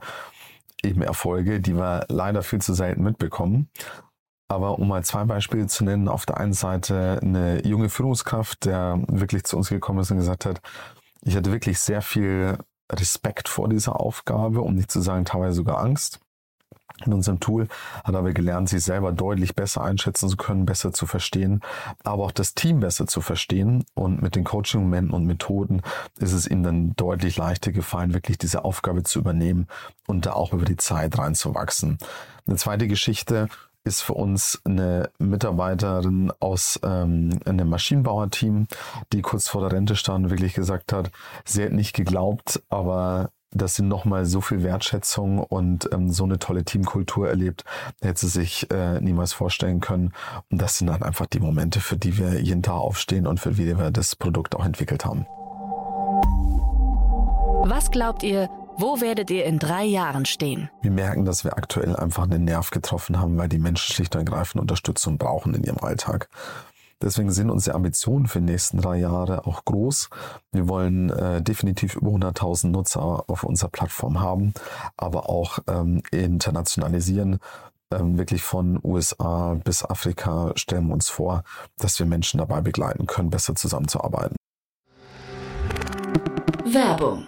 eben 0.84 1.02
Erfolge, 1.02 1.60
die 1.60 1.76
wir 1.76 2.06
leider 2.10 2.42
viel 2.42 2.62
zu 2.62 2.74
selten 2.74 3.04
mitbekommen. 3.04 3.70
Aber 4.50 4.80
um 4.80 4.88
mal 4.88 5.04
zwei 5.04 5.26
Beispiele 5.26 5.68
zu 5.68 5.84
nennen, 5.84 6.08
auf 6.08 6.26
der 6.26 6.38
einen 6.38 6.54
Seite 6.54 7.20
eine 7.22 7.66
junge 7.68 7.90
Führungskraft, 7.90 8.66
der 8.66 9.02
wirklich 9.08 9.44
zu 9.44 9.58
uns 9.58 9.70
gekommen 9.70 10.00
ist 10.00 10.12
und 10.12 10.18
gesagt 10.18 10.46
hat, 10.46 10.62
ich 11.22 11.36
hatte 11.36 11.52
wirklich 11.52 11.80
sehr 11.80 12.02
viel 12.02 12.58
Respekt 12.92 13.50
vor 13.50 13.68
dieser 13.68 14.00
Aufgabe, 14.00 14.62
um 14.62 14.76
nicht 14.76 14.90
zu 14.90 15.02
sagen 15.02 15.26
teilweise 15.26 15.56
sogar 15.56 15.80
Angst. 15.80 16.20
In 17.06 17.14
unserem 17.14 17.40
Tool 17.40 17.68
hat 18.04 18.16
aber 18.16 18.34
gelernt, 18.34 18.70
sich 18.70 18.84
selber 18.84 19.12
deutlich 19.12 19.56
besser 19.56 19.84
einschätzen 19.84 20.30
zu 20.30 20.38
können, 20.38 20.66
besser 20.66 20.94
zu 20.94 21.06
verstehen, 21.06 21.62
aber 22.04 22.24
auch 22.24 22.32
das 22.32 22.56
Team 22.56 22.80
besser 22.80 23.06
zu 23.06 23.22
verstehen. 23.22 23.86
Und 23.94 24.24
mit 24.24 24.36
den 24.36 24.44
Coaching-Momenten 24.44 25.14
und 25.14 25.26
Methoden 25.26 25.84
ist 26.18 26.34
es 26.34 26.48
ihm 26.48 26.64
dann 26.64 26.96
deutlich 26.96 27.38
leichter 27.38 27.72
gefallen, 27.72 28.16
wirklich 28.16 28.40
diese 28.40 28.66
Aufgabe 28.66 29.04
zu 29.04 29.20
übernehmen 29.20 29.68
und 30.08 30.26
da 30.26 30.34
auch 30.34 30.54
über 30.54 30.66
die 30.66 30.78
Zeit 30.78 31.18
reinzuwachsen. 31.20 32.00
Eine 32.48 32.56
zweite 32.56 32.88
Geschichte, 32.88 33.48
ist 33.88 34.02
für 34.02 34.14
uns 34.14 34.62
eine 34.66 35.10
Mitarbeiterin 35.18 36.32
aus 36.40 36.80
ähm, 36.84 37.40
einem 37.46 37.70
Maschinenbauerteam, 37.70 38.68
die 39.14 39.22
kurz 39.22 39.48
vor 39.48 39.62
der 39.62 39.72
Rente 39.72 39.96
stand 39.96 40.26
und 40.26 40.32
wirklich 40.32 40.54
gesagt 40.54 40.94
hat, 40.94 41.10
sie 41.46 41.64
hat 41.64 41.72
nicht 41.72 41.96
geglaubt, 41.96 42.62
aber 42.70 43.32
dass 43.52 43.76
sie 43.76 43.84
nochmal 43.84 44.26
so 44.26 44.42
viel 44.42 44.62
Wertschätzung 44.62 45.40
und 45.40 45.90
ähm, 45.94 46.12
so 46.12 46.26
eine 46.26 46.38
tolle 46.38 46.66
Teamkultur 46.66 47.30
erlebt, 47.30 47.64
hätte 48.02 48.20
sie 48.20 48.28
sich 48.28 48.70
äh, 48.72 49.00
niemals 49.00 49.34
vorstellen 49.34 49.80
können. 49.80 50.14
Und 50.52 50.62
das 50.62 50.78
sind 50.78 50.88
dann 50.88 51.02
einfach 51.02 51.26
die 51.26 51.40
Momente, 51.40 51.80
für 51.80 51.98
die 51.98 52.18
wir 52.18 52.42
jeden 52.42 52.62
Tag 52.62 52.76
aufstehen 52.76 53.26
und 53.26 53.40
für 53.40 53.52
die 53.52 53.78
wir 53.78 53.92
das 53.92 54.16
Produkt 54.16 54.56
auch 54.56 54.66
entwickelt 54.66 55.06
haben. 55.06 55.26
Was 57.70 57.90
glaubt 57.90 58.24
ihr, 58.24 58.50
wo 58.78 59.02
werdet 59.02 59.32
ihr 59.32 59.46
in 59.46 59.58
drei 59.58 59.84
Jahren 59.84 60.26
stehen? 60.26 60.70
Wir 60.82 60.92
merken, 60.92 61.26
dass 61.26 61.44
wir 61.44 61.58
aktuell 61.58 61.96
einfach 61.96 62.24
einen 62.24 62.44
Nerv 62.44 62.70
getroffen 62.70 63.20
haben, 63.20 63.38
weil 63.38 63.50
die 63.50 63.58
Menschen 63.58 63.94
schlicht 63.94 64.16
und 64.16 64.22
ergreifend 64.22 64.62
Unterstützung 64.62 65.18
brauchen 65.18 65.56
in 65.56 65.64
ihrem 65.64 65.80
Alltag. 65.80 66.30
Deswegen 67.02 67.32
sind 67.32 67.52
unsere 67.52 67.76
Ambitionen 67.76 68.28
für 68.28 68.40
die 68.40 68.46
nächsten 68.46 68.80
drei 68.80 68.98
Jahre 68.98 69.46
auch 69.46 69.66
groß. 69.66 70.10
Wir 70.52 70.68
wollen 70.68 71.10
äh, 71.12 71.42
definitiv 71.42 71.96
über 71.96 72.10
100.000 72.12 72.68
Nutzer 72.70 73.24
auf 73.28 73.44
unserer 73.44 73.70
Plattform 73.70 74.20
haben, 74.20 74.54
aber 74.96 75.30
auch 75.30 75.60
ähm, 75.68 76.02
internationalisieren. 76.12 77.40
Ähm, 77.92 78.18
wirklich 78.18 78.44
von 78.44 78.80
USA 78.84 79.56
bis 79.64 79.86
Afrika 79.86 80.52
stellen 80.56 80.88
wir 80.88 80.94
uns 80.94 81.10
vor, 81.10 81.44
dass 81.78 81.98
wir 82.00 82.06
Menschen 82.06 82.40
dabei 82.40 82.62
begleiten 82.62 83.06
können, 83.06 83.30
besser 83.30 83.56
zusammenzuarbeiten. 83.56 84.36
Werbung 86.66 87.28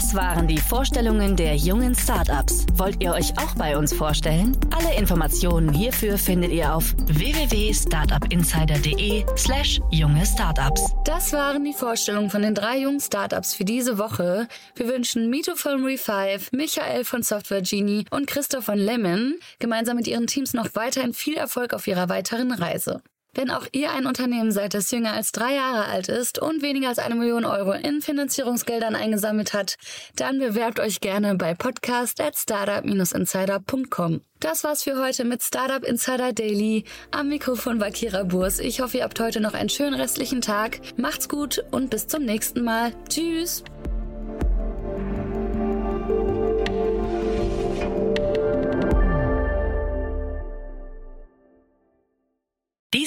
Das 0.00 0.14
waren 0.14 0.48
die 0.48 0.56
Vorstellungen 0.56 1.36
der 1.36 1.56
jungen 1.56 1.94
Startups. 1.94 2.64
Wollt 2.72 3.02
ihr 3.02 3.12
euch 3.12 3.36
auch 3.36 3.54
bei 3.56 3.76
uns 3.76 3.92
vorstellen? 3.92 4.56
Alle 4.74 4.96
Informationen 4.96 5.74
hierfür 5.74 6.16
findet 6.16 6.52
ihr 6.52 6.74
auf 6.74 6.94
www.startupinsider.de/slash 7.04 9.82
junge 9.90 10.24
Startups. 10.24 10.94
Das 11.04 11.34
waren 11.34 11.66
die 11.66 11.74
Vorstellungen 11.74 12.30
von 12.30 12.40
den 12.40 12.54
drei 12.54 12.78
jungen 12.78 13.00
Startups 13.00 13.52
für 13.52 13.66
diese 13.66 13.98
Woche. 13.98 14.48
Wir 14.74 14.88
wünschen 14.88 15.28
Mito 15.28 15.54
von 15.54 15.84
Refive, 15.84 16.48
Michael 16.52 17.04
von 17.04 17.22
Software 17.22 17.60
Genie 17.60 18.06
und 18.10 18.26
Christoph 18.26 18.64
von 18.64 18.78
Lemon 18.78 19.34
gemeinsam 19.58 19.96
mit 19.96 20.06
ihren 20.06 20.26
Teams 20.26 20.54
noch 20.54 20.68
weiterhin 20.72 21.12
viel 21.12 21.36
Erfolg 21.36 21.74
auf 21.74 21.86
ihrer 21.86 22.08
weiteren 22.08 22.52
Reise. 22.52 23.02
Wenn 23.34 23.50
auch 23.50 23.66
ihr 23.72 23.92
ein 23.92 24.06
Unternehmen 24.06 24.50
seid, 24.52 24.74
das 24.74 24.90
jünger 24.90 25.12
als 25.12 25.32
drei 25.32 25.54
Jahre 25.54 25.84
alt 25.86 26.08
ist 26.08 26.38
und 26.40 26.62
weniger 26.62 26.88
als 26.88 26.98
eine 26.98 27.14
Million 27.14 27.44
Euro 27.44 27.72
in 27.72 28.00
Finanzierungsgeldern 28.00 28.96
eingesammelt 28.96 29.52
hat, 29.52 29.76
dann 30.16 30.38
bewerbt 30.38 30.80
euch 30.80 31.00
gerne 31.00 31.36
bei 31.36 31.54
podcast 31.54 32.20
at 32.20 32.36
startup-insider.com. 32.36 34.22
Das 34.40 34.64
war's 34.64 34.82
für 34.82 34.98
heute 34.98 35.24
mit 35.24 35.42
Startup 35.42 35.84
Insider 35.84 36.32
Daily. 36.32 36.84
Am 37.10 37.28
Mikrofon 37.28 37.78
war 37.78 37.90
Kira 37.90 38.24
Burs. 38.24 38.58
Ich 38.58 38.80
hoffe, 38.80 38.98
ihr 38.98 39.04
habt 39.04 39.20
heute 39.20 39.40
noch 39.40 39.54
einen 39.54 39.68
schönen 39.68 39.94
restlichen 39.94 40.40
Tag. 40.40 40.80
Macht's 40.96 41.28
gut 41.28 41.62
und 41.70 41.90
bis 41.90 42.06
zum 42.06 42.24
nächsten 42.24 42.64
Mal. 42.64 42.92
Tschüss! 43.08 43.62